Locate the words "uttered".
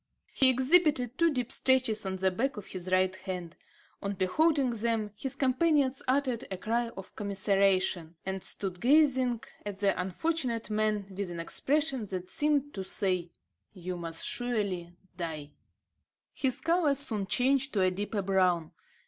6.07-6.43